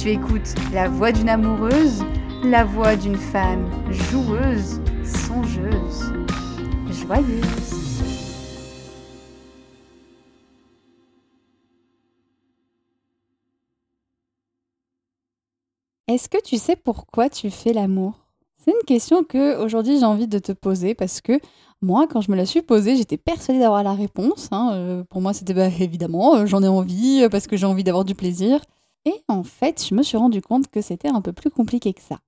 [0.00, 2.02] Tu écoutes la voix d'une amoureuse,
[2.42, 6.14] la voix d'une femme joueuse, songeuse,
[6.88, 7.44] joyeuse.
[16.08, 18.14] Est-ce que tu sais pourquoi tu fais l'amour?
[18.56, 21.38] C'est une question que aujourd'hui j'ai envie de te poser parce que
[21.82, 24.48] moi, quand je me la suis posée, j'étais persuadée d'avoir la réponse.
[24.50, 24.70] Hein.
[24.72, 27.84] Euh, pour moi, c'était bah, évidemment, euh, j'en ai envie euh, parce que j'ai envie
[27.84, 28.60] d'avoir du plaisir.
[29.06, 32.02] Et en fait, je me suis rendu compte que c'était un peu plus compliqué que
[32.02, 32.20] ça.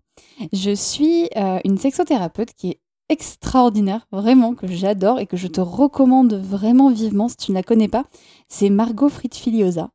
[0.53, 5.61] Je suis euh, une sexothérapeute qui est extraordinaire, vraiment, que j'adore et que je te
[5.61, 8.05] recommande vraiment vivement si tu ne la connais pas.
[8.49, 9.91] C'est Margot Fritfiliosa,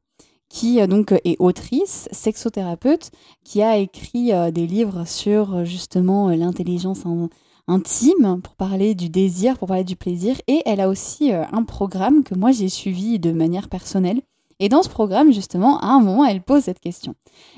[0.50, 3.12] qui euh, donc est autrice, sexothérapeute,
[3.44, 7.04] qui a écrit euh, des livres sur justement l'intelligence
[7.68, 10.36] intime pour parler du désir, pour parler du plaisir.
[10.48, 14.22] Et elle a aussi un programme que moi j'ai suivi de manière personnelle
[14.60, 17.16] et dans ce programme, justement, à un moment, elle pose cette question.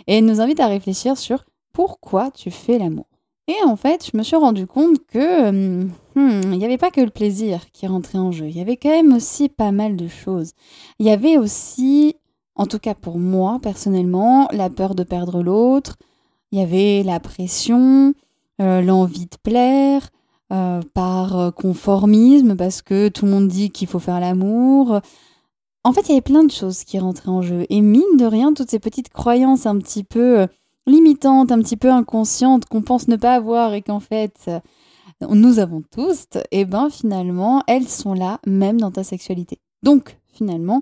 [0.08, 3.06] Et elle nous invite à réfléchir sur pourquoi tu fais l'amour.
[3.48, 6.92] Et en fait, je me suis rendu compte que hum, hum, il n'y avait pas
[6.92, 8.48] que le plaisir qui rentrait en jeu.
[8.48, 10.52] Il y avait quand même aussi pas mal de choses.
[11.00, 12.16] Il y avait aussi,
[12.56, 15.96] en tout cas pour moi personnellement, la peur de perdre l'autre.
[16.52, 18.14] Il y avait la pression,
[18.62, 20.10] euh, l'envie de plaire,
[20.52, 25.02] euh, par conformisme, parce que tout le monde dit qu'il faut faire l'amour.
[25.84, 27.66] En fait, il y avait plein de choses qui rentraient en jeu.
[27.70, 30.48] Et mine de rien, toutes ces petites croyances un petit peu euh,
[30.88, 34.60] limitantes, un petit peu inconscientes, qu'on pense ne pas avoir et qu'en fait, euh,
[35.30, 39.60] nous avons tous, et eh ben finalement, elles sont là même dans ta sexualité.
[39.84, 40.82] Donc, finalement,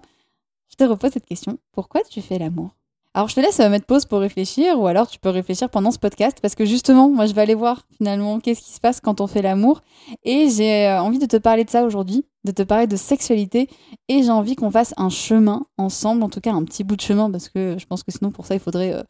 [0.69, 1.57] je te repose cette question.
[1.71, 2.76] Pourquoi tu fais l'amour?
[3.17, 5.97] Alors je te laisse mettre pause pour réfléchir ou alors tu peux réfléchir pendant ce
[5.97, 9.21] podcast parce que justement moi je vais aller voir finalement qu'est-ce qui se passe quand
[9.21, 9.81] on fait l'amour
[10.23, 13.69] et j'ai euh, envie de te parler de ça aujourd'hui, de te parler de sexualité
[14.07, 17.01] et j'ai envie qu'on fasse un chemin ensemble, en tout cas un petit bout de
[17.01, 19.01] chemin parce que je pense que sinon pour ça il faudrait euh,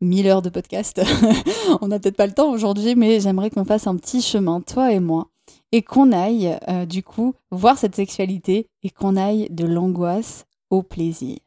[0.00, 1.02] mille heures de podcast.
[1.80, 4.92] on n'a peut-être pas le temps aujourd'hui mais j'aimerais qu'on fasse un petit chemin toi
[4.92, 5.26] et moi
[5.72, 10.84] et qu'on aille euh, du coup voir cette sexualité et qu'on aille de l'angoisse au
[10.84, 11.38] plaisir.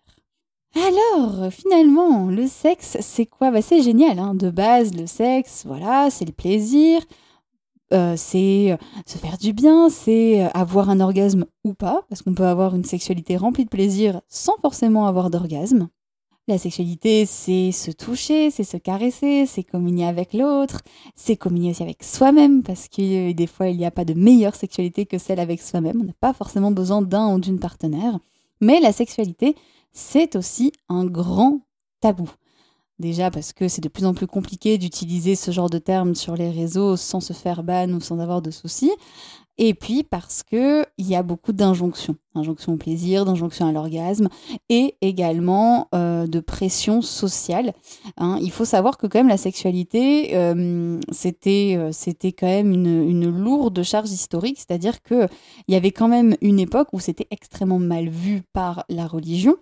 [0.75, 3.51] Alors, finalement, le sexe, c'est quoi?
[3.51, 4.34] Bah, C'est génial, hein.
[4.34, 7.01] de base, le sexe, voilà, c'est le plaisir,
[7.94, 12.23] euh, c'est euh, se faire du bien, c'est euh, avoir un orgasme ou pas, parce
[12.23, 15.90] qu'on peut avoir une sexualité remplie de plaisir sans forcément avoir d'orgasme.
[16.47, 20.81] La sexualité, c'est se toucher, c'est se caresser, c'est communier avec l'autre,
[21.16, 24.55] c'est communier aussi avec soi-même, parce que des fois, il n'y a pas de meilleure
[24.55, 26.02] sexualité que celle avec soi-même.
[26.02, 28.19] On n'a pas forcément besoin d'un ou d'une partenaire.
[28.59, 29.55] Mais la sexualité,
[29.93, 31.61] c'est aussi un grand
[32.01, 32.29] tabou.
[32.99, 36.35] Déjà parce que c'est de plus en plus compliqué d'utiliser ce genre de termes sur
[36.35, 38.91] les réseaux sans se faire ban ou sans avoir de soucis.
[39.57, 44.29] Et puis parce que il y a beaucoup d'injonctions, injonctions au plaisir, d'injonctions à l'orgasme,
[44.69, 47.73] et également euh, de pression sociale.
[48.17, 48.40] Hein.
[48.41, 53.07] Il faut savoir que quand même la sexualité, euh, c'était euh, c'était quand même une,
[53.07, 55.28] une, lourde charge historique, c'est-à-dire que
[55.67, 59.55] il y avait quand même une époque où c'était extrêmement mal vu par la religion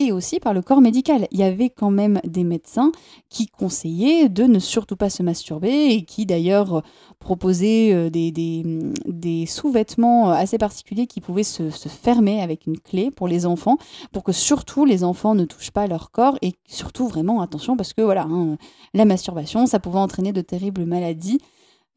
[0.00, 1.26] et aussi par le corps médical.
[1.32, 2.92] Il y avait quand même des médecins
[3.28, 6.82] qui conseillaient de ne surtout pas se masturber et qui d'ailleurs
[7.18, 13.46] proposaient euh, des, sous-vêtements assez particuliers qui pouvaient se, fermer avec une clé pour les
[13.46, 13.76] enfants,
[14.12, 17.92] pour que surtout les enfants ne touchent pas leur corps et surtout vraiment attention parce
[17.92, 18.56] que voilà, hein,
[18.94, 21.40] la masturbation, ça pouvait entraîner de terribles maladies.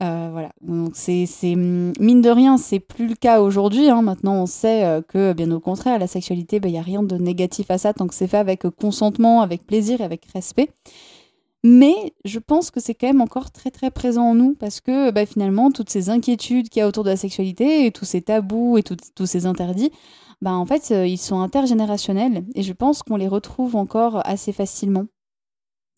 [0.01, 3.89] Euh, voilà, donc c'est mm, mine de rien, c'est plus le cas aujourd'hui.
[3.89, 4.01] Hein.
[4.01, 7.03] Maintenant, on sait euh, que, bien au contraire, la sexualité, il bah, n'y a rien
[7.03, 10.69] de négatif à ça tant que c'est fait avec consentement, avec plaisir et avec respect.
[11.63, 15.11] Mais je pense que c'est quand même encore très très présent en nous parce que
[15.11, 18.23] bah, finalement, toutes ces inquiétudes qu'il y a autour de la sexualité et tous ces
[18.23, 19.91] tabous et tous ces interdits,
[20.41, 24.51] bah, en fait, euh, ils sont intergénérationnels et je pense qu'on les retrouve encore assez
[24.51, 25.05] facilement.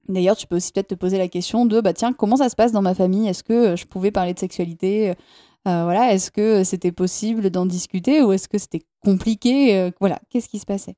[0.10, 2.56] D'ailleurs, tu peux aussi peut-être te poser la question de bah tiens, comment ça se
[2.56, 3.28] passe dans ma famille?
[3.28, 5.14] Est-ce que euh, je pouvais parler de sexualité euh,
[5.66, 10.50] Voilà, est-ce que c'était possible d'en discuter ou est-ce que c'était compliqué euh, Voilà, qu'est-ce
[10.50, 10.96] qui se passait?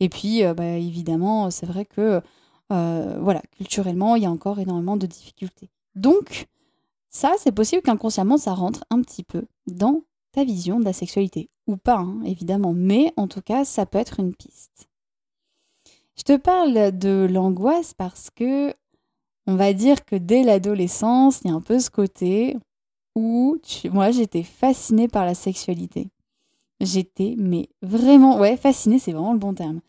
[0.00, 2.20] Et puis, bah, évidemment, c'est vrai que
[2.68, 5.70] voilà, culturellement, il y a encore énormément de difficultés.
[5.94, 6.48] Donc,
[7.10, 11.48] ça, c'est possible qu'inconsciemment, ça rentre un petit peu dans ta vision de la sexualité.
[11.66, 12.72] Ou pas, hein, évidemment.
[12.74, 14.88] Mais en tout cas, ça peut être une piste.
[16.16, 18.72] Je te parle de l'angoisse parce que
[19.46, 22.56] on va dire que dès l'adolescence, il y a un peu ce côté
[23.14, 23.58] où
[23.92, 26.08] moi j'étais fascinée par la sexualité.
[26.80, 29.80] J'étais mais vraiment ouais, fascinée, c'est vraiment le bon terme.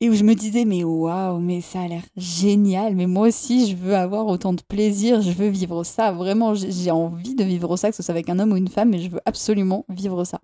[0.00, 3.70] Et où je me disais mais waouh, mais ça a l'air génial, mais moi aussi
[3.70, 7.76] je veux avoir autant de plaisir, je veux vivre ça, vraiment j'ai envie de vivre
[7.76, 10.24] ça que ce soit avec un homme ou une femme, mais je veux absolument vivre
[10.24, 10.40] ça.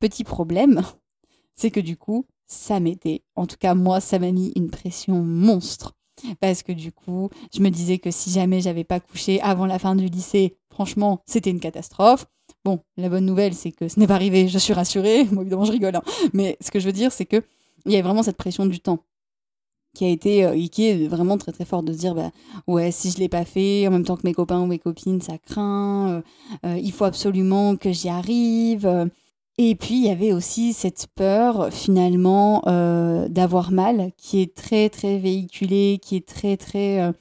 [0.00, 0.82] Petit problème,
[1.54, 5.22] c'est que du coup, ça m'était, en tout cas moi, ça m'a mis une pression
[5.22, 5.94] monstre.
[6.40, 9.78] Parce que du coup, je me disais que si jamais j'avais pas couché avant la
[9.78, 12.26] fin du lycée, franchement, c'était une catastrophe.
[12.64, 15.24] Bon, la bonne nouvelle, c'est que ce n'est pas arrivé, je suis rassurée.
[15.32, 15.96] Moi, évidemment, je rigole.
[15.96, 16.02] Hein.
[16.34, 17.42] Mais ce que je veux dire, c'est que
[17.86, 18.98] il y a vraiment cette pression du temps
[19.94, 22.30] qui a été euh, qui est vraiment très très forte de se dire bah
[22.68, 25.20] ouais si je l'ai pas fait en même temps que mes copains ou mes copines
[25.20, 26.22] ça craint euh,
[26.64, 29.10] euh, il faut absolument que j'y arrive
[29.58, 34.88] et puis il y avait aussi cette peur finalement euh, d'avoir mal qui est très
[34.88, 37.12] très véhiculée, qui est très très euh,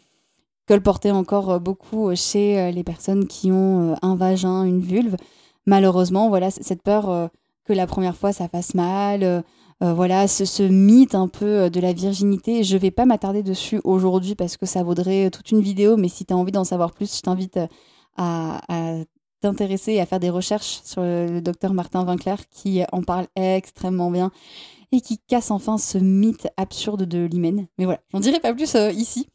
[0.67, 5.17] colportée encore beaucoup chez euh, les personnes qui ont un vagin, une vulve.
[5.65, 7.29] Malheureusement, voilà cette peur
[7.65, 9.43] que la première fois ça fasse mal.
[9.81, 12.63] voilà ce, ce, mythe un peu de la virginité.
[12.63, 16.25] Je vais pas m'attarder dessus aujourd'hui parce que ça vaudrait toute une vidéo, mais si
[16.25, 17.59] tu as envie d'en savoir plus, je t'invite
[18.17, 18.61] à
[19.41, 24.31] t'intéresser à faire des recherches sur le, docteur Martin Winkler qui en parle extrêmement bien
[24.91, 27.67] et qui casse enfin ce mythe absurde de l'hymen.
[27.77, 29.27] Mais voilà, j'en dirai pas plus euh, ici.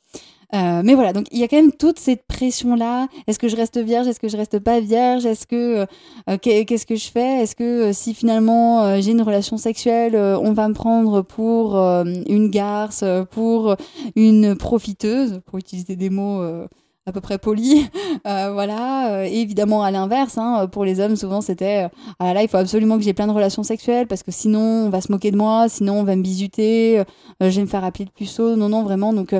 [0.54, 3.08] Euh, mais voilà, donc il y a quand même toute cette pression-là.
[3.26, 4.06] Est-ce que je reste vierge?
[4.06, 5.26] Est-ce que je reste pas vierge?
[5.26, 5.86] Est-ce que
[6.28, 7.42] euh, qu'est-ce que je fais?
[7.42, 13.04] Est-ce que si finalement j'ai une relation sexuelle, on va me prendre pour une garce,
[13.32, 13.74] pour
[14.14, 16.66] une profiteuse, pour utiliser des mots
[17.06, 17.86] à peu près poli.
[18.26, 19.12] Euh, voilà.
[19.12, 21.88] Euh, et évidemment, à l'inverse, hein, pour les hommes, souvent, c'était euh,
[22.20, 24.88] ah là, il faut absolument que j'ai plein de relations sexuelles parce que sinon, on
[24.88, 27.02] va se moquer de moi, sinon, on va me bisuter,
[27.40, 28.56] je vais me faire appeler de puceau.
[28.56, 29.12] Non, non, vraiment.
[29.12, 29.34] Donc,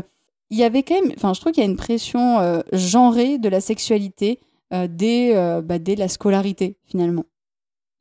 [0.51, 3.49] il y avait quand même, enfin, je trouve qu'il y a une pression genrée de
[3.49, 4.39] la sexualité
[4.71, 7.25] dès, bah, dès la scolarité, finalement,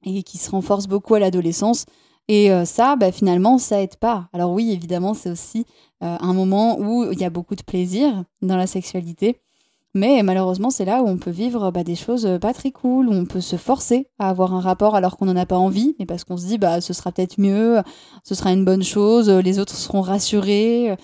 [0.06, 1.86] et qui se renforce beaucoup à l'adolescence.
[2.28, 4.28] Et ça, bah, finalement, ça aide pas.
[4.34, 5.66] Alors oui, évidemment, c'est aussi
[6.02, 9.40] un moment où il y a beaucoup de plaisir dans la sexualité.
[9.96, 13.10] Mais malheureusement, c'est là où on peut vivre bah, des choses euh, pas très cool,
[13.10, 15.96] où on peut se forcer à avoir un rapport alors qu'on n'en a pas envie,
[16.00, 17.82] mais parce qu'on se dit bah ce sera peut-être mieux,
[18.24, 20.96] ce sera une bonne chose, les autres seront rassurés.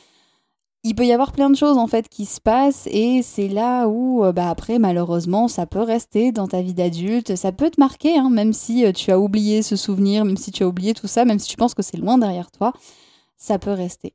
[0.86, 3.88] Il peut y avoir plein de choses en fait qui se passent et c'est là
[3.88, 7.82] où euh, bah après malheureusement ça peut rester dans ta vie d'adulte, ça peut te
[7.82, 10.94] marquer hein, même si euh, tu as oublié ce souvenir, même si tu as oublié
[10.94, 12.72] tout ça, même si tu penses que c'est loin derrière toi,
[13.36, 14.14] ça peut rester.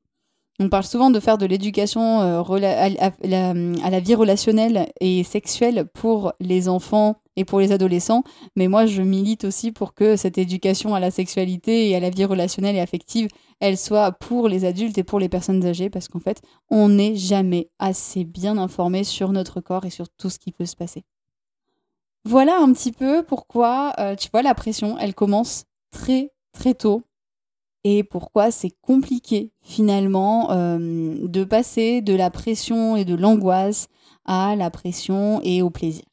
[0.61, 6.33] On parle souvent de faire de l'éducation euh, à, la vie relationnelle et sexuelle pour
[6.39, 8.23] les enfants et pour les adolescents,
[8.55, 12.11] mais moi je milite aussi pour que cette éducation à la sexualité et à la
[12.11, 13.27] vie relationnelle et affective,
[13.59, 17.17] elle soit pour les adultes et pour les personnes âgées, parce qu'en fait, on n'est
[17.17, 21.03] jamais assez bien informé sur notre corps et sur tout ce qui peut se passer.
[22.25, 27.03] Voilà un petit peu pourquoi, euh, tu vois, la pression, elle commence très très tôt
[27.85, 33.89] et pourquoi c'est compliqué finalement euh, de passer de la pression et de l'angoisse
[34.25, 36.05] à la pression et au plaisir.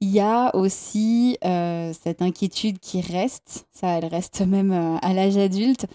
[0.00, 5.12] Il y a aussi euh, cette inquiétude qui reste, ça elle reste même euh, à
[5.12, 5.86] l'âge adulte,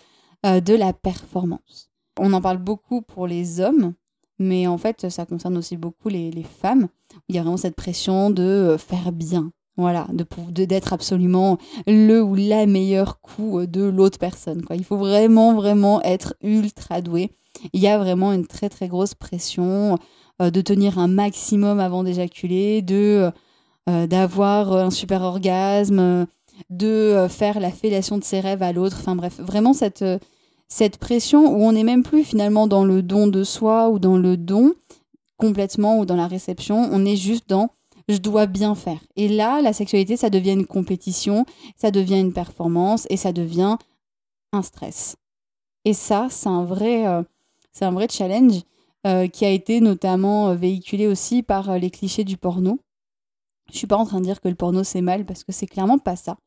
[0.46, 1.90] de la performance.
[2.20, 3.94] On en parle beaucoup pour les hommes,
[4.40, 6.90] mais en fait ça concerne aussi beaucoup les, les femmes.
[7.30, 10.26] Il y a vraiment cette pression de faire bien, voilà, de
[10.66, 14.64] d'être absolument le ou la meilleure coup de l'autre personne.
[14.64, 14.76] Quoi.
[14.76, 17.32] Il faut vraiment, vraiment être ultra doué.
[17.74, 19.98] Il y a vraiment une très, très grosse pression
[20.40, 23.32] de tenir un maximum avant d'éjaculer, de
[23.90, 26.26] euh, d'avoir un super orgasme,
[26.70, 28.96] de euh, faire la fellation de ses rêves à l'autre.
[29.02, 30.20] Enfin bref, vraiment cette, euh,
[30.70, 34.16] cette pression où on n'est même plus finalement dans le don de soi ou dans
[34.16, 34.74] le don
[35.36, 37.72] complètement ou dans la réception, on est juste dans
[38.08, 39.00] je dois bien faire.
[39.16, 41.46] Et là, la sexualité, ça devient une compétition,
[41.78, 43.78] ça devient une performance et ça devient
[44.52, 45.16] un stress.
[45.86, 47.06] Et ça, c'est un vrai,
[47.72, 48.62] c'est un vrai challenge
[49.34, 52.80] qui a été notamment véhiculé aussi par les clichés du porno.
[53.72, 55.66] Je suis pas en train de dire que le porno c'est mal parce que c'est
[55.66, 56.38] clairement pas ça.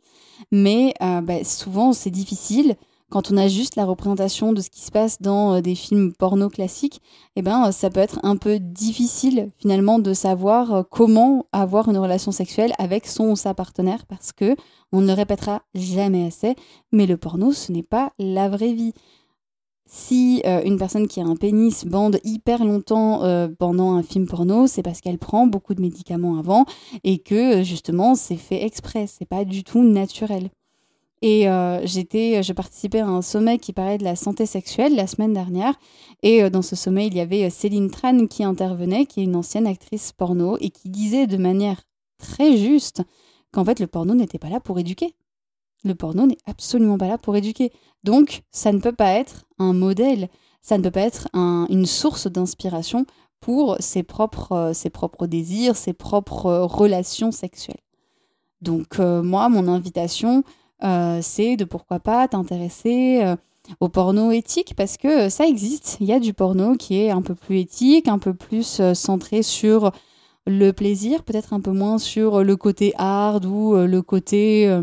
[0.52, 2.76] Mais euh, bah, souvent c'est difficile
[3.10, 6.12] quand on a juste la représentation de ce qui se passe dans euh, des films
[6.12, 7.00] porno classiques.
[7.36, 11.98] Eh ben ça peut être un peu difficile finalement de savoir euh, comment avoir une
[11.98, 14.56] relation sexuelle avec son ou sa partenaire parce que
[14.92, 16.56] on ne le répétera jamais assez.
[16.92, 18.92] Mais le porno ce n'est pas la vraie vie
[19.86, 24.26] si euh, une personne qui a un pénis bande hyper longtemps euh, pendant un film
[24.26, 26.64] porno, c'est parce qu'elle prend beaucoup de médicaments avant
[27.04, 30.50] et que justement c'est fait exprès, c'est pas du tout naturel.
[31.22, 35.32] Et euh, je participais à un sommet qui parlait de la santé sexuelle la semaine
[35.32, 35.74] dernière.
[36.22, 39.66] Et dans ce sommet, il y avait Céline Tran qui intervenait, qui est une ancienne
[39.66, 41.82] actrice porno, et qui disait de manière
[42.18, 43.02] très juste
[43.52, 45.14] qu'en fait le porno n'était pas là pour éduquer.
[45.84, 47.72] Le porno n'est absolument pas là pour éduquer.
[48.02, 50.28] Donc, ça ne peut pas être un modèle,
[50.62, 53.06] ça ne peut pas être une source d'inspiration
[53.40, 57.80] pour ses propres, euh, désirs, ses propres euh, relations sexuelles.
[58.60, 60.42] Donc, euh, moi, mon invitation,
[60.80, 63.34] c'est de pourquoi pas t'intéresser
[63.80, 65.96] au porno éthique parce que ça existe.
[66.00, 69.42] Il y a du porno qui est un peu plus éthique, un peu plus centré
[69.42, 69.92] sur
[70.46, 74.82] le plaisir, peut-être un peu moins sur le côté hard ou le côté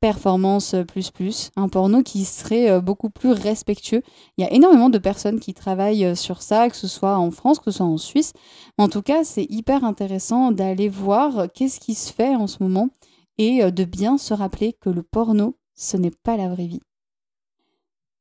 [0.00, 4.02] performance plus plus, un porno qui serait euh, beaucoup plus respectueux.
[4.36, 7.30] Il y a énormément de personnes qui travaillent euh, sur ça, que ce soit en
[7.30, 8.32] France, que ce soit en Suisse.
[8.78, 12.90] En tout cas, c'est hyper intéressant d'aller voir qu'est-ce qui se fait en ce moment
[13.38, 16.82] et euh, de bien se rappeler que le porno, ce n'est pas la vraie vie.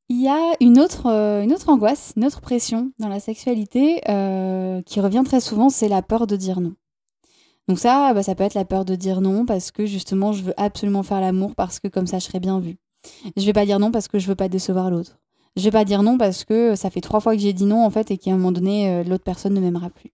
[0.10, 1.10] Il y a une autre,
[1.52, 4.00] autre angoisse, une autre pression dans la sexualité
[4.86, 6.76] qui revient très souvent, c'est la peur de dire non.
[7.68, 10.44] Donc ça, bah, ça peut être la peur de dire non parce que justement, je
[10.44, 12.78] veux absolument faire l'amour parce que comme ça, je serai bien vue.
[13.36, 15.20] Je vais pas dire non parce que je veux pas décevoir l'autre.
[15.56, 17.84] Je vais pas dire non parce que ça fait trois fois que j'ai dit non
[17.84, 20.12] en fait et qu'à un moment donné, euh, l'autre personne ne m'aimera plus.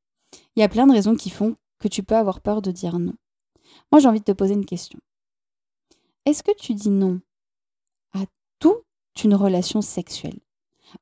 [0.56, 2.98] Il y a plein de raisons qui font que tu peux avoir peur de dire
[2.98, 3.14] non.
[3.94, 4.98] Moi, j'ai envie de te poser une question.
[6.26, 7.22] Est-ce que tu dis non
[8.14, 8.22] à
[8.58, 8.82] toute
[9.24, 10.40] une relation sexuelle?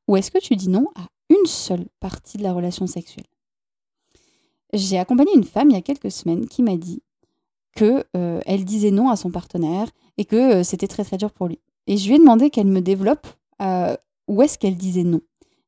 [0.09, 3.27] Ou est-ce que tu dis non à une seule partie de la relation sexuelle?
[4.73, 7.01] J'ai accompagné une femme il y a quelques semaines qui m'a dit
[7.77, 11.47] que euh, disait non à son partenaire et que euh, c'était très très dur pour
[11.47, 11.61] lui.
[11.87, 13.25] Et je lui ai demandé qu'elle me développe
[13.61, 13.95] euh,
[14.27, 15.21] où est-ce qu'elle disait non.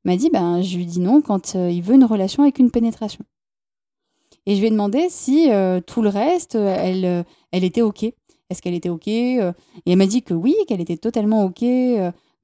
[0.03, 2.69] Elle m'a dit ben je lui dis non quand il veut une relation avec une
[2.69, 3.23] pénétration.
[4.45, 5.49] Et je lui ai demandé si
[5.87, 8.03] tout le reste elle elle était ok.
[8.49, 9.51] Est-ce qu'elle était ok Et
[9.85, 11.59] elle m'a dit que oui, qu'elle était totalement ok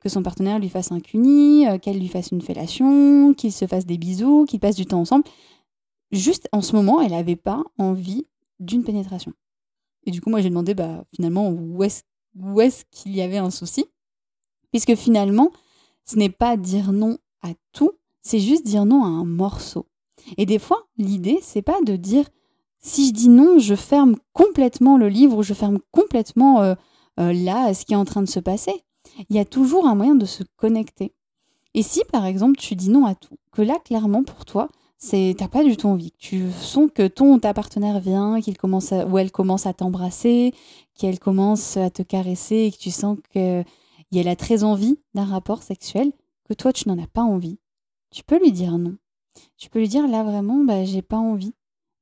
[0.01, 3.85] que son partenaire lui fasse un cuni, qu'elle lui fasse une fellation, qu'ils se fassent
[3.85, 5.25] des bisous, qu'ils passent du temps ensemble
[6.11, 8.27] juste en ce moment, elle n'avait pas envie
[8.59, 9.33] d'une pénétration.
[10.05, 13.51] Et du coup, moi, j'ai demandé bah, finalement où est-ce est qu'il y avait un
[13.51, 13.85] souci?
[14.71, 15.51] Puisque finalement,
[16.05, 17.91] ce n'est pas dire non à tout,
[18.21, 19.85] c'est juste dire non à un morceau.
[20.37, 22.25] Et des fois, l'idée, c'est pas de dire
[22.79, 26.75] si je dis non, je ferme complètement le livre ou je ferme complètement euh,
[27.19, 28.83] euh, là ce qui est en train de se passer.
[29.29, 31.13] Il y a toujours un moyen de se connecter.
[31.73, 35.35] Et si par exemple tu dis non à tout, que là clairement pour toi, c'est
[35.37, 36.11] t'as pas du tout envie.
[36.17, 40.53] Tu sens que ton ta partenaire vient, qu'il commence ou elle commence à t'embrasser,
[40.95, 43.63] qu'elle commence à te caresser et que tu sens que
[44.13, 46.11] elle a très envie d'un rapport sexuel,
[46.45, 47.59] que toi tu n'en as pas envie.
[48.09, 48.97] Tu peux lui dire non.
[49.57, 51.53] Tu peux lui dire là vraiment bah j'ai pas envie.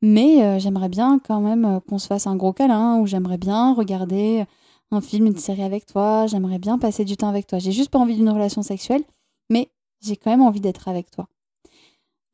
[0.02, 3.38] Mais euh, j'aimerais bien quand même euh, qu'on se fasse un gros câlin ou j'aimerais
[3.38, 4.46] bien regarder
[4.92, 7.60] un film, une série avec toi, j'aimerais bien passer du temps avec toi.
[7.60, 9.04] J'ai juste pas envie d'une relation sexuelle,
[9.50, 9.70] mais
[10.02, 11.28] j'ai quand même envie d'être avec toi.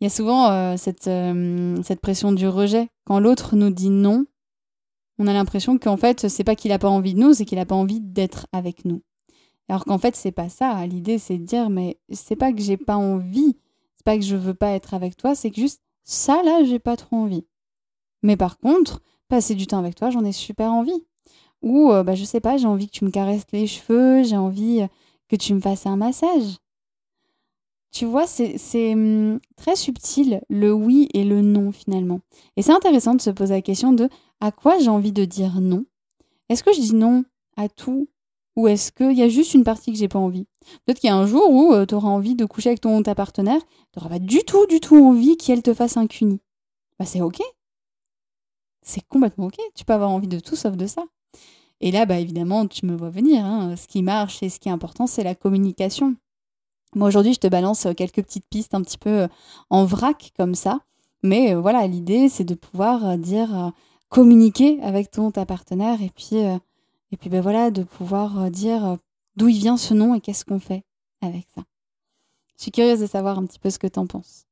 [0.02, 1.10] Il y a souvent euh, cette,
[1.84, 2.90] cette pression du rejet.
[3.06, 4.26] Quand l'autre nous dit non,
[5.18, 7.58] on a l'impression qu'en fait, c'est pas qu'il n'a pas envie de nous, c'est qu'il
[7.58, 9.02] n'a pas envie d'être avec nous.
[9.70, 10.86] Alors qu'en fait, c'est pas ça.
[10.86, 13.56] L'idée, c'est de dire, mais c'est pas que j'ai pas envie,
[14.04, 16.98] pas que je veux pas être avec toi, c'est que juste ça, là, j'ai pas
[16.98, 17.46] trop envie.
[18.22, 21.06] Mais par contre, passer du temps avec toi, j'en ai super envie.
[21.62, 24.38] Ou, euh, bah, je sais pas, j'ai envie que tu me caresses les cheveux, j'ai
[24.38, 24.88] envie euh,
[25.30, 26.58] que tu me fasses un massage.
[27.92, 32.22] Tu vois, c'est hum, très subtil le oui et le non finalement.
[32.58, 34.10] Et c'est intéressant de se poser la question de
[34.42, 35.86] à quoi j'ai envie de dire non?
[36.50, 37.24] Est-ce que je dis non
[37.56, 38.10] à tout?
[38.56, 40.48] Ou est-ce qu'il y a juste une partie que j'ai pas envie?
[40.86, 43.02] Peut-être qu'il y a un jour où euh, tu auras envie de coucher avec ton
[43.04, 46.40] ta partenaire, tu n'auras pas du tout, du tout envie qu'elle te fasse un cuni.
[47.00, 47.42] Bah c'est ok.
[48.82, 49.58] C'est complètement ok.
[49.76, 51.04] Tu peux avoir envie de tout sauf de ça.
[51.82, 53.46] Et là, bah évidemment, tu me vois venir.
[53.46, 53.76] Hein.
[53.76, 56.16] Ce qui marche et ce qui est important, c'est la communication.
[56.96, 59.28] Moi aujourd'hui, je te balance euh, quelques petites pistes un petit peu euh,
[59.70, 60.80] en vrac comme ça.
[61.24, 63.72] Mais voilà, l'idée, c'est de pouvoir dire,
[64.10, 66.36] communiquer avec ton ta partenaire et puis
[67.14, 68.98] et puis ben voilà, de pouvoir dire
[69.36, 70.84] d'où il vient ce nom et qu'est-ce qu'on fait
[71.22, 71.64] avec ça.
[72.58, 74.46] Je suis curieuse de savoir un petit peu ce que tu en penses.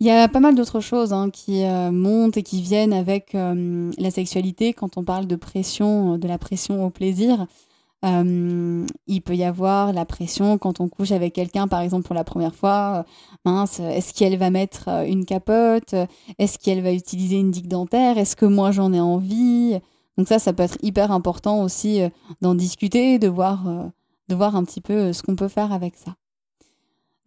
[0.00, 3.32] Il y a pas mal d'autres choses hein, qui euh, montent et qui viennent avec
[3.34, 7.46] la sexualité quand on parle de pression, de la pression au plaisir.
[8.04, 12.22] il peut y avoir la pression quand on couche avec quelqu'un, par exemple pour la
[12.22, 13.04] première fois.
[13.44, 15.94] mince, est-ce qu'elle va mettre une capote?
[16.38, 18.18] Est-ce qu'elle va utiliser une digue dentaire?
[18.18, 19.80] Est-ce que moi j'en ai envie?
[20.18, 22.08] Donc ça, ça peut être hyper important aussi euh,
[22.40, 23.84] d'en discuter, de voir, euh,
[24.28, 26.16] de voir un petit peu euh, ce qu'on peut faire avec ça.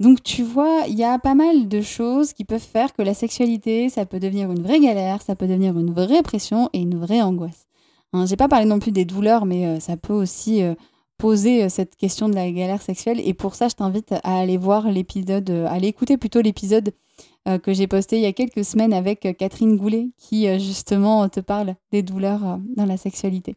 [0.01, 3.13] Donc tu vois, il y a pas mal de choses qui peuvent faire que la
[3.13, 6.99] sexualité, ça peut devenir une vraie galère, ça peut devenir une vraie pression et une
[6.99, 7.65] vraie angoisse.
[8.11, 10.63] Hein, J'ai pas parlé non plus des douleurs, mais ça peut aussi
[11.19, 13.21] poser cette question de la galère sexuelle.
[13.23, 16.93] Et pour ça, je t'invite à aller voir l'épisode, à aller écouter plutôt l'épisode
[17.59, 21.27] que j'ai posté il y a quelques semaines avec euh, Catherine Goulet, qui euh, justement
[21.29, 23.55] te parle des douleurs dans la sexualité.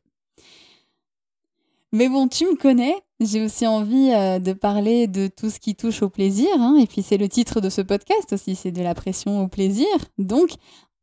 [1.92, 6.02] Mais bon, tu me connais, j'ai aussi envie de parler de tout ce qui touche
[6.02, 8.94] au plaisir, hein, et puis c'est le titre de ce podcast aussi, c'est de la
[8.94, 9.86] pression au plaisir.
[10.18, 10.50] Donc,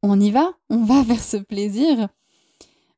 [0.04, 2.10] on y va, on va vers ce plaisir.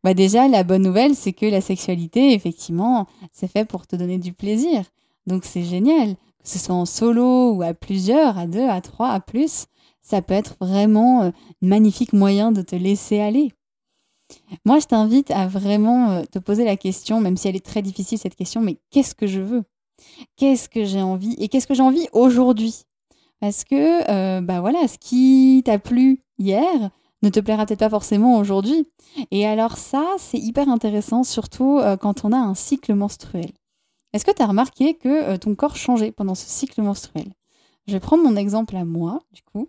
[0.04, 4.18] Bah déjà, la bonne nouvelle, c'est que la sexualité, effectivement, c'est fait pour te donner
[4.18, 4.84] du plaisir.
[5.28, 9.12] Donc c'est génial, que ce soit en solo ou à plusieurs, à deux, à trois,
[9.12, 9.68] à plus
[10.04, 11.32] ça peut être vraiment un euh,
[11.62, 13.52] magnifique moyen de te laisser aller.
[14.66, 17.82] Moi, je t'invite à vraiment euh, te poser la question, même si elle est très
[17.82, 19.64] difficile cette question, mais qu'est-ce que je veux?
[20.36, 21.36] Qu'est-ce que j'ai envie?
[21.39, 22.84] Et qu'est-ce que j'ai envie aujourd'hui?
[23.39, 26.89] Parce que, euh, bah voilà, ce qui t'a plu hier
[27.22, 28.86] ne te plaira peut-être pas forcément aujourd'hui.
[29.32, 33.52] Et alors ça, c'est hyper intéressant, surtout quand on a un cycle menstruel.
[34.12, 37.32] Est-ce que tu as remarqué que ton corps changeait pendant ce cycle menstruel?
[37.88, 39.67] Je vais prendre mon exemple à moi, du coup.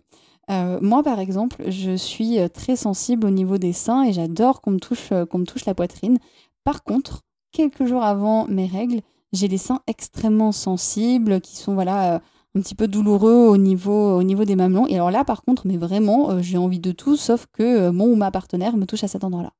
[0.49, 4.61] Euh, moi, par exemple, je suis euh, très sensible au niveau des seins et j'adore
[4.61, 6.19] qu'on me, touche, euh, me touche la poitrine.
[6.63, 9.01] Par contre, quelques jours avant mes règles,
[9.33, 12.21] j'ai les seins extrêmement sensibles qui sont voilà
[12.55, 14.87] un petit peu douloureux au niveau, au niveau des mamelons.
[14.87, 18.15] Et alors là, par contre, mais vraiment, j'ai envie de tout sauf que mon ou
[18.15, 19.51] ma partenaire me touche à cet endroit-là.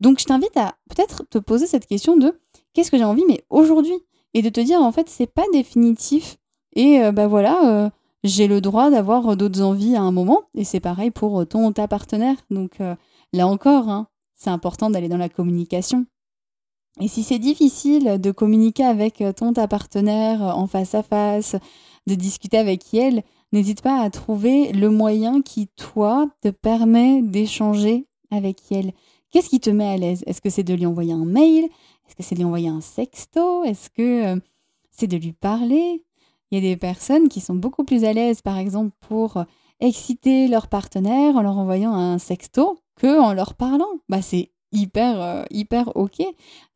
[0.00, 2.36] Donc, je t'invite à peut-être te poser cette question de
[2.72, 3.94] qu'est-ce que j'ai envie, mais aujourd'hui,
[4.34, 6.38] et de te dire en fait, c'est pas définitif.
[6.74, 7.90] Et ben voilà
[8.24, 10.42] j'ai le droit d'avoir d'autres envies à un moment.
[10.54, 12.36] Et c'est pareil pour ton ou ta partenaire.
[12.50, 12.94] Donc euh,
[13.32, 16.06] là encore, hein, c'est important d'aller dans la communication.
[17.00, 21.56] Et si c'est difficile de communiquer avec ton ta partenaire en face à face,
[22.06, 28.06] de discuter avec elle, n'hésite pas à trouver le moyen qui, toi, te permet d'échanger
[28.30, 28.92] avec elle.
[29.30, 30.22] Qu'est-ce qui te met à l'aise?
[30.26, 31.64] Est-ce que c'est de lui envoyer un mail?
[31.64, 33.64] Est-ce que c'est de lui envoyer un sexto?
[33.64, 34.40] Est-ce que euh,
[34.90, 36.02] c'est de lui parler?
[36.52, 39.42] Il y a des personnes qui sont beaucoup plus à l'aise, par exemple, pour
[39.80, 43.88] exciter leur partenaire en leur envoyant un sexto que en leur parlant.
[44.08, 46.22] Bah, c'est hyper, euh, hyper OK.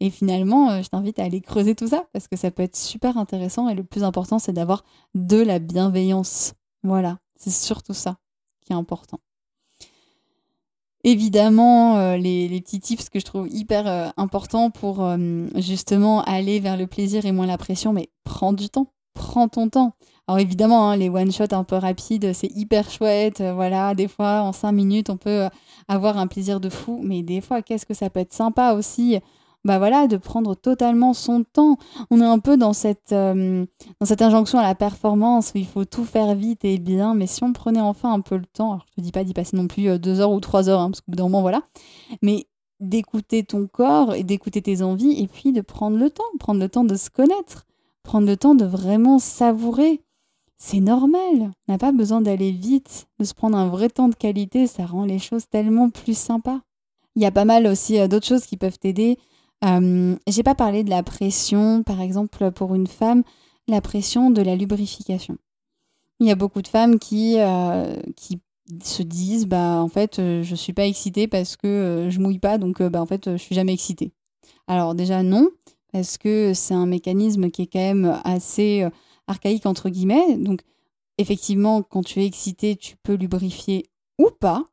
[0.01, 2.77] Et finalement, euh, je t'invite à aller creuser tout ça parce que ça peut être
[2.77, 3.69] super intéressant.
[3.69, 4.83] Et le plus important, c'est d'avoir
[5.15, 6.55] de la bienveillance.
[6.83, 8.17] Voilà, c'est surtout ça
[8.65, 9.21] qui est important.
[11.05, 15.09] Évidemment, euh, les, petits tips que je trouve hyper importants pour
[15.55, 19.69] justement aller vers le plaisir et moins la pression, mais prends du temps prends ton
[19.69, 19.95] temps.
[20.29, 23.41] Alors évidemment, hein, les one-shots un peu rapides, c'est hyper chouette.
[23.41, 25.49] Euh, voilà, des fois, en cinq minutes, on peut euh,
[25.89, 27.01] avoir un plaisir de fou.
[27.03, 29.19] Mais des fois, qu'est-ce que ça peut être sympa aussi
[29.65, 31.77] bah voilà, de prendre totalement son temps.
[32.13, 33.67] On est un peu dans cette, euh,
[33.99, 37.27] dans cette injonction à la performance où il faut tout faire vite et bien, mais
[37.27, 39.57] si on prenait enfin un peu le temps, alors je te dis pas d'y passer
[39.57, 41.63] non plus deux heures ou trois heures, hein, parce qu'au bout d'un moment, voilà,
[42.23, 42.47] mais
[42.79, 46.69] d'écouter ton corps et d'écouter tes envies et puis de prendre le temps, prendre le
[46.69, 47.67] temps de se connaître
[48.07, 50.01] prendre le temps de vraiment savourer.
[50.57, 51.53] C'est normal.
[51.69, 54.87] On n'a pas besoin d'aller vite, de se prendre un vrai temps de qualité, ça
[54.87, 56.61] rend les choses tellement plus sympas.
[57.17, 59.19] Il y a pas mal aussi euh, d'autres choses qui peuvent t'aider.
[59.65, 63.23] Euh, J'ai pas parlé de la pression, par exemple, pour une femme,
[63.69, 65.37] la pression de la lubrification.
[66.21, 68.41] Il y a beaucoup de femmes qui, euh, qui
[68.83, 72.83] se disent bah en fait je suis pas excitée parce que je mouille pas donc
[72.83, 74.11] bah en fait je suis jamais excitée.
[74.67, 75.51] Alors déjà non
[75.97, 78.87] parce que c'est un mécanisme qui est quand même assez
[79.27, 80.37] archaïque entre guillemets?
[80.37, 80.61] Donc
[81.17, 83.87] effectivement quand tu es excité tu peux lubrifier
[84.19, 84.65] ou pas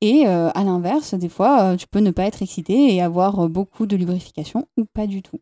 [0.00, 3.96] et à l'inverse des fois tu peux ne pas être excité et avoir beaucoup de
[3.96, 5.40] lubrification ou pas du tout.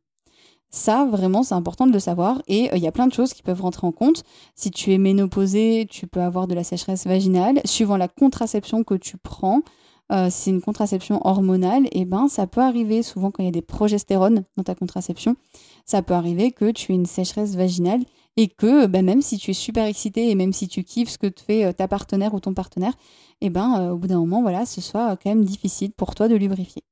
[0.71, 2.43] Ça, vraiment, c'est important de le savoir.
[2.47, 4.23] Et euh, il y a plein de choses qui peuvent rentrer en compte.
[4.55, 7.61] Si tu es ménopausée, tu peux avoir de la sécheresse vaginale.
[7.65, 9.63] Suivant la contraception que tu prends,
[10.11, 13.49] euh, c'est une contraception hormonale, et eh ben, ça peut arriver souvent quand il y
[13.49, 15.37] a des progestérones dans ta contraception,
[15.85, 18.03] ça peut arriver que tu aies une sécheresse vaginale
[18.37, 21.19] et que ben, même si tu es super excité et même si tu kiffes ce
[21.19, 22.95] que te fait euh, ta partenaire ou ton partenaire,
[23.41, 26.27] et eh ben, au bout d'un moment, voilà, ce soit quand même difficile pour toi
[26.27, 26.83] de lubrifier.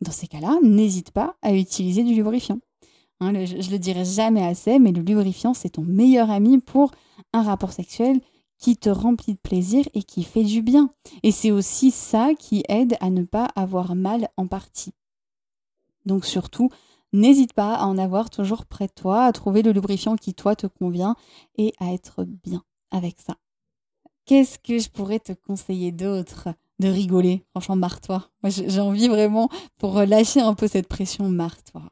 [0.00, 2.58] Dans ces cas-là, n'hésite pas à utiliser du lubrifiant.
[3.20, 6.90] Hein, je, le dirai jamais assez, mais le lubrifiant, c'est ton meilleur ami pour
[7.32, 8.20] un rapport sexuel
[8.62, 10.90] qui te remplit de plaisir et qui fait du bien.
[11.24, 14.94] Et c'est aussi ça qui aide à ne pas avoir mal en partie.
[16.06, 16.70] Donc surtout,
[17.12, 20.54] n'hésite pas à en avoir toujours près de toi, à trouver le lubrifiant qui toi
[20.54, 21.16] te convient
[21.58, 23.36] et à être bien avec ça.
[24.26, 26.48] Qu'est-ce que je pourrais te conseiller d'autre
[26.78, 27.44] De rigoler?
[27.50, 28.30] Franchement, marre-toi.
[28.44, 29.48] Moi, j'ai envie vraiment,
[29.78, 31.82] pour lâcher un peu cette pression, marre-toi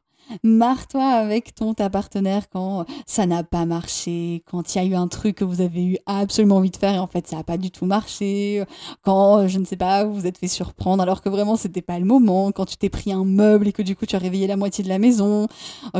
[0.43, 4.95] marre-toi avec ton ta partenaire quand ça n'a pas marché, quand il y a eu
[4.95, 7.43] un truc que vous avez eu absolument envie de faire et en fait ça n'a
[7.43, 8.63] pas du tout marché,
[9.03, 11.99] quand je ne sais pas, vous vous êtes fait surprendre alors que vraiment c'était pas
[11.99, 14.47] le moment, quand tu t'es pris un meuble et que du coup tu as réveillé
[14.47, 15.47] la moitié de la maison,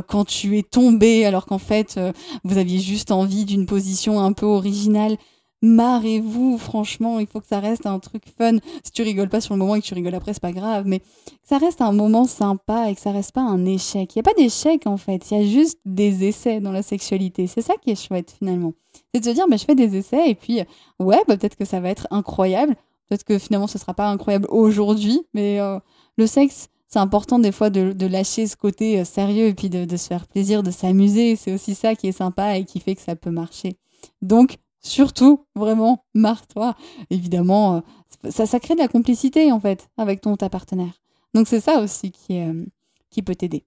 [0.08, 2.00] quand tu es tombé alors qu'en fait
[2.44, 5.18] vous aviez juste envie d'une position un peu originale
[5.62, 8.58] marrez-vous, franchement, il faut que ça reste un truc fun.
[8.84, 10.86] Si tu rigoles pas sur le moment et que tu rigoles après, c'est pas grave,
[10.88, 11.06] mais que
[11.44, 14.16] ça reste un moment sympa et que ça reste pas un échec.
[14.16, 16.82] Il n'y a pas d'échec en fait, il y a juste des essais dans la
[16.82, 17.48] sexualité.
[17.48, 18.74] C'est ça qui est chouette finalement.
[19.14, 20.62] C'est de se dire, bah, je fais des essais et puis,
[21.00, 22.76] ouais, bah, peut-être que ça va être incroyable.
[23.08, 25.80] Peut-être que finalement ce sera pas incroyable aujourd'hui, mais euh,
[26.18, 29.86] le sexe, c'est important des fois de, lâcher ce côté euh, sérieux et puis de,
[29.86, 31.36] de se faire plaisir, de s'amuser.
[31.36, 33.78] C'est aussi ça qui est sympa et qui fait que ça peut marcher.
[34.22, 36.76] Donc, Surtout, vraiment, marre-toi.
[37.10, 37.84] Évidemment,
[38.26, 41.02] euh, ça, crée de la complicité, en fait, avec ton ta partenaire.
[41.34, 42.66] Donc c'est ça aussi qui, euh,
[43.10, 43.64] qui peut t'aider.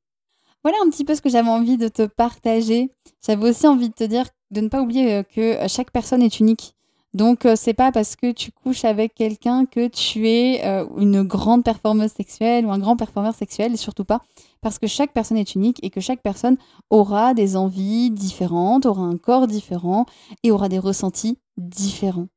[0.63, 2.91] Voilà un petit peu ce que j'avais envie de te partager.
[3.25, 6.41] J'avais aussi envie de te dire de ne pas oublier euh, que chaque personne est
[6.41, 6.75] unique.
[7.15, 10.65] Donc c'est pas parce que tu couches avec quelqu'un que tu es
[10.99, 14.21] une grande performeuse sexuelle ou un grand performeur sexuel, surtout pas
[14.65, 16.57] parce que chaque personne est unique et que chaque personne
[16.89, 20.07] aura des envies différentes, aura un corps différent
[20.43, 22.29] et aura des ressentis différents.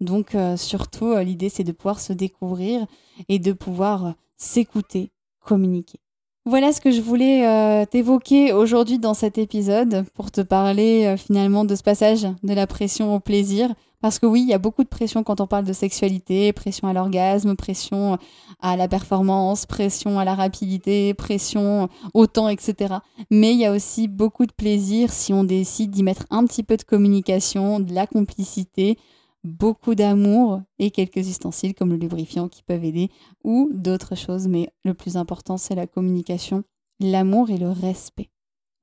[0.00, 2.86] Donc euh, surtout, euh, l'idée, c'est de pouvoir se découvrir
[3.28, 6.00] et de pouvoir euh, s'écouter, communiquer.
[6.46, 11.74] Voilà ce que je voulais t'évoquer aujourd'hui dans cet épisode pour te parler finalement de
[11.74, 13.72] ce passage de la pression au plaisir.
[14.02, 16.86] Parce que oui, il y a beaucoup de pression quand on parle de sexualité, pression
[16.86, 18.18] à l'orgasme, pression
[18.60, 22.96] à la performance, pression à la rapidité, pression au temps, etc.
[23.30, 26.62] Mais il y a aussi beaucoup de plaisir si on décide d'y mettre un petit
[26.62, 28.98] peu de communication, de la complicité,
[29.44, 33.10] beaucoup d'amour et quelques ustensiles comme le lubrifiant qui peuvent aider
[33.44, 34.48] ou d'autres choses.
[34.48, 36.64] Mais le plus important, c'est la communication,
[36.98, 38.30] l'amour et le respect.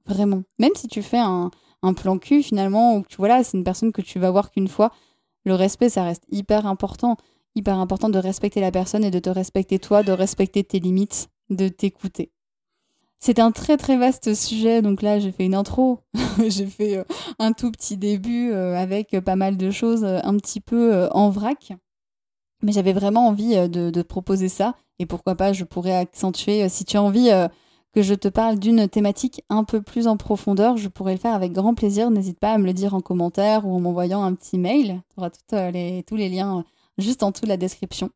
[0.05, 0.43] Vraiment.
[0.59, 1.51] Même si tu fais un,
[1.95, 4.67] plan cul finalement, ou que tu voilà, c'est une personne que tu vas voir qu'une
[4.67, 4.91] fois,
[5.45, 7.17] le respect, ça reste hyper important.
[7.55, 11.29] Hyper important de respecter la personne et de te respecter toi, de respecter tes limites,
[11.49, 12.31] de t'écouter.
[13.23, 15.99] C'est un très très vaste sujet, donc là j'ai fait une intro,
[16.47, 17.03] j'ai fait euh,
[17.37, 21.29] un tout petit début euh, avec pas mal de choses euh, un petit peu en
[21.29, 21.73] vrac.
[22.63, 26.83] Mais j'avais vraiment envie de, de, proposer ça, et pourquoi pas je pourrais accentuer, si
[26.83, 27.29] tu as envie
[27.93, 31.33] que je te parle d'une thématique un peu plus en profondeur, je pourrais le faire
[31.33, 32.11] avec grand plaisir.
[32.11, 35.01] N'hésite pas à me le dire en commentaire ou en m'envoyant un petit mail.
[35.09, 36.63] Tu auras les, tous les liens
[36.99, 38.11] juste en dessous de la description.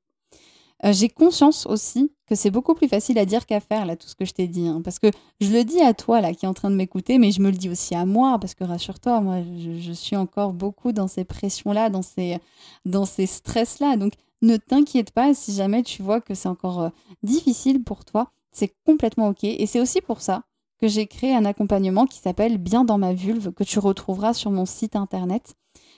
[0.86, 4.08] Euh, j'ai conscience aussi que c'est beaucoup plus facile à dire qu'à faire, là, tout
[4.08, 4.67] ce que je t'ai dit.
[4.67, 5.08] Hein, parce que
[5.41, 7.50] je le dis à toi, là, qui est en train de m'écouter, mais je me
[7.50, 11.24] le dis aussi à moi, parce que rassure-toi, moi, je, suis encore beaucoup dans ces
[11.24, 12.38] pressions-là, dans ces,
[12.86, 13.98] dans ces stress-là.
[13.98, 16.91] Donc, ne t'inquiète pas si jamais tu vois que c'est encore
[17.24, 19.43] difficile pour toi c'est complètement OK.
[19.43, 20.43] Et c'est aussi pour ça
[20.80, 24.52] que j'ai créé un accompagnement qui s'appelle Bien dans ma vulve, que tu retrouveras sur
[24.52, 25.56] mon site internet.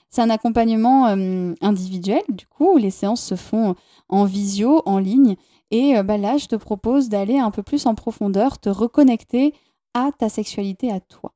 [0.09, 3.75] C'est un accompagnement euh, individuel, du coup, où les séances se font
[4.09, 5.35] en visio, en ligne.
[5.71, 9.53] Et euh, bah, là, je te propose d'aller un peu plus en profondeur, te reconnecter
[9.93, 11.33] à ta sexualité, à toi.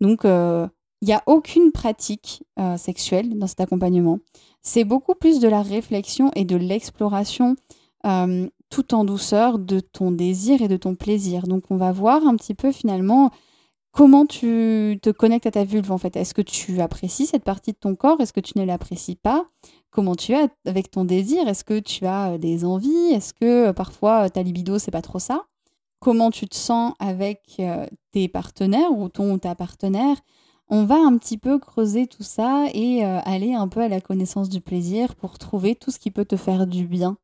[0.00, 0.68] Donc, euh,
[1.00, 2.44] il n'y a aucune pratique
[2.78, 4.20] sexuelle dans cet accompagnement.
[4.62, 7.56] C'est beaucoup plus de la réflexion et de l'exploration
[8.74, 11.46] tout en douceur de ton désir et de ton plaisir.
[11.46, 13.30] Donc on va voir un petit peu finalement
[13.94, 16.16] comment tu te connectes à ta vulve en fait?
[16.16, 18.20] Est-ce que tu apprécies cette partie de ton corps?
[18.20, 19.46] Est-ce que tu ne l'apprécies pas?
[19.90, 21.48] Comment tu es avec ton désir?
[21.48, 23.12] Est-ce que tu as euh, des envies?
[23.12, 25.46] Est-ce que euh, parfois ta libido c'est pas trop ça?
[26.00, 27.62] Comment tu te sens avec
[28.10, 30.18] tes partenaires ou ton ou ta partenaire?
[30.68, 34.50] On va un petit peu creuser tout ça et aller un peu à la connaissance
[34.50, 37.16] du plaisir pour trouver tout ce qui peut te faire du bien.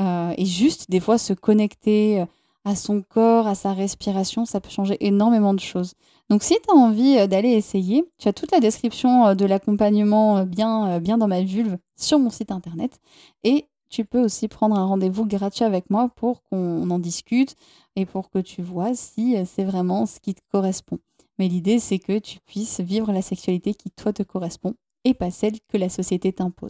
[0.00, 2.24] et juste des fois se connecter
[2.68, 5.94] à son corps, à sa respiration, ça peut changer énormément de choses.
[6.28, 9.46] Donc si tu as envie euh, d'aller essayer, tu as toute la description euh, de
[9.46, 13.00] l'accompagnement euh, bien, bien dans ma vulve sur mon site internet.
[13.42, 17.56] Et tu peux aussi prendre un rendez-vous gratuit avec moi pour qu'on en discute
[17.96, 20.98] et pour que tu vois si c'est vraiment ce qui te correspond.
[21.38, 25.30] Mais l'idée, c'est que tu puisses vivre la sexualité qui, toi, te correspond et pas
[25.30, 26.68] celle que la société t'impose.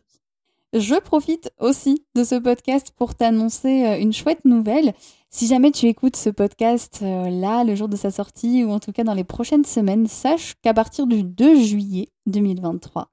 [0.74, 4.94] Je profite aussi de ce podcast pour t'annoncer une chouette nouvelle.
[5.30, 8.80] Si jamais tu écoutes ce podcast euh, là, le jour de sa sortie, ou en
[8.80, 13.10] tout cas dans les prochaines semaines, sache qu'à partir du 2 juillet 2023,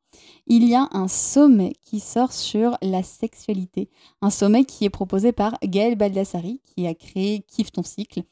[0.48, 3.90] il y a un sommet qui sort sur la sexualité.
[4.22, 8.24] Un sommet qui est proposé par Gaëlle Baldassari, qui a créé Kiffe ton cycle.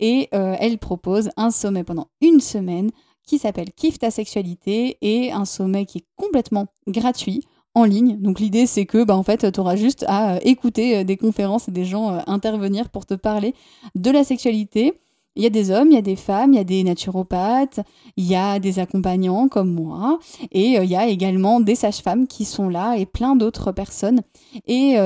[0.00, 2.90] Et euh, elle propose un sommet pendant une semaine
[3.24, 8.16] qui s'appelle Kiffe ta sexualité et un sommet qui est complètement gratuit en ligne.
[8.20, 11.16] Donc l'idée c'est que bah, en fait tu auras juste à euh, écouter euh, des
[11.16, 13.54] conférences et des gens euh, intervenir pour te parler
[13.94, 14.94] de la sexualité.
[15.36, 17.80] Il y a des hommes, il y a des femmes, il y a des naturopathes,
[18.16, 20.18] il y a des accompagnants comme moi,
[20.50, 24.22] et il y a également des sages-femmes qui sont là et plein d'autres personnes.
[24.66, 24.96] Et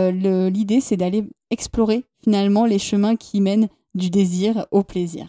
[0.51, 5.29] l'idée, c'est d'aller explorer finalement les chemins qui mènent du désir au plaisir.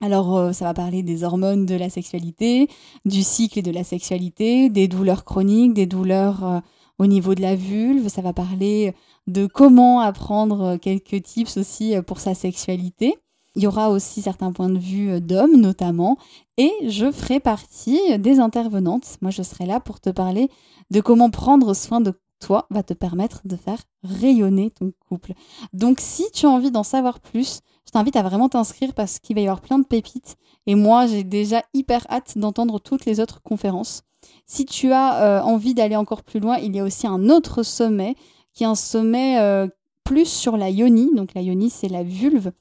[0.00, 2.68] Alors, ça va parler des hormones de la sexualité,
[3.04, 6.62] du cycle de la sexualité, des douleurs chroniques, des douleurs
[6.98, 8.08] au niveau de la vulve.
[8.08, 8.94] Ça va parler
[9.26, 13.16] de comment apprendre quelques tips aussi pour sa sexualité.
[13.56, 16.16] Il y aura aussi certains points de vue d'hommes notamment.
[16.56, 19.18] Et je ferai partie des intervenantes.
[19.20, 20.48] Moi, je serai là pour te parler
[20.90, 25.34] de comment prendre soin de toi va te permettre de faire rayonner ton couple.
[25.72, 29.36] Donc si tu as envie d'en savoir plus, je t'invite à vraiment t'inscrire parce qu'il
[29.36, 30.36] va y avoir plein de pépites.
[30.66, 34.02] Et moi, j'ai déjà hyper hâte d'entendre toutes les autres conférences.
[34.46, 37.62] Si tu as euh, envie d'aller encore plus loin, il y a aussi un autre
[37.62, 38.14] sommet
[38.52, 39.66] qui est un sommet euh,
[40.04, 41.10] plus sur la yoni.
[41.14, 42.52] Donc la yoni, c'est la vulve,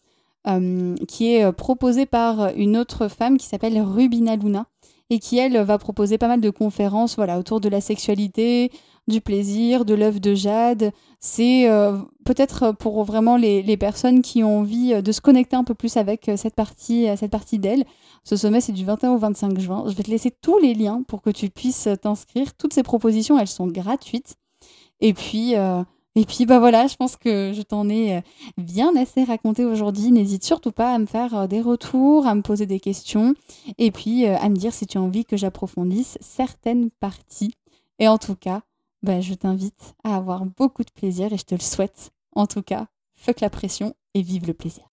[0.47, 4.65] euh, qui est proposé par une autre femme qui s'appelle Rubina Luna
[5.09, 8.71] et qui, elle, va proposer pas mal de conférences voilà, autour de la sexualité,
[9.09, 10.91] du plaisir, de l'œuf de jade.
[11.19, 15.73] C'est euh, peut-être pour vraiment les, personnes qui ont envie de se connecter un peu
[15.73, 17.83] plus avec euh, cette partie, euh, cette partie d'elle.
[18.23, 19.83] Ce sommet, c'est du 21 au 25 juin.
[19.87, 22.53] Je vais te laisser tous les liens pour que tu puisses t'inscrire.
[22.55, 24.35] Toutes ces propositions, elles sont gratuites.
[25.01, 28.21] Et puis, et puis, bah voilà, je pense que je t'en ai
[28.57, 30.11] bien assez raconté aujourd'hui.
[30.11, 33.33] N'hésite surtout pas à me faire des retours, à me poser des questions
[33.77, 37.53] et puis à me dire si tu as envie que j'approfondisse certaines parties.
[37.99, 38.61] Et en tout cas,
[39.03, 42.11] bah, je t'invite à avoir beaucoup de plaisir et je te le souhaite.
[42.35, 44.85] En tout cas, fuck la pression et vive le plaisir.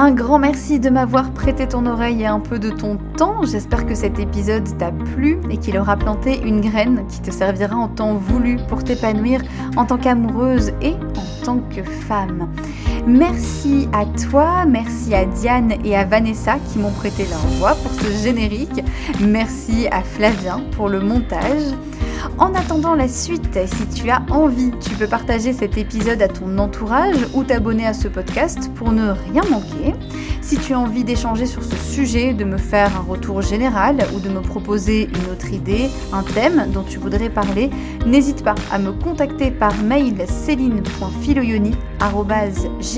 [0.00, 3.42] Un grand merci de m'avoir prêté ton oreille et un peu de ton temps.
[3.42, 7.74] J'espère que cet épisode t'a plu et qu'il aura planté une graine qui te servira
[7.74, 9.42] en temps voulu pour t'épanouir
[9.76, 12.48] en tant qu'amoureuse et en tant que femme.
[13.08, 17.90] Merci à toi, merci à Diane et à Vanessa qui m'ont prêté leur voix pour
[17.92, 18.84] ce générique.
[19.22, 21.72] Merci à Flavien pour le montage.
[22.36, 26.58] En attendant la suite, si tu as envie, tu peux partager cet épisode à ton
[26.58, 29.94] entourage ou t'abonner à ce podcast pour ne rien manquer.
[30.42, 34.20] Si tu as envie d'échanger sur ce sujet, de me faire un retour général ou
[34.20, 37.70] de me proposer une autre idée, un thème dont tu voudrais parler,
[38.06, 42.97] n'hésite pas à me contacter par mail céline.filoyoni.gmail.com.